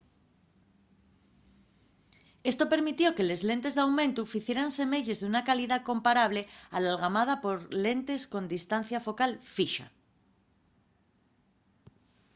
[2.51, 6.41] esto permitió que les lentes d'aumentu ficieran semeyes d'una calidá comparable
[6.75, 9.87] a l'algamada por lentes con distancia focal fixa